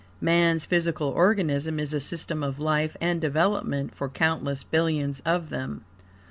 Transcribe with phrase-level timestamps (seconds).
[0.19, 5.85] Man's physical organism is a system of life and development for countless billions of them.